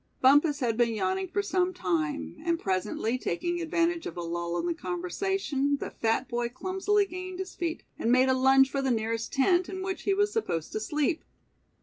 [0.19, 4.65] Bumpus had been yawning for some time; and presently, taking advantage of a lull in
[4.65, 8.89] the conversation the fat boy clumsily gained his feet, and made a lunge for the
[8.89, 11.23] nearest tent, in which he was supposed to sleep.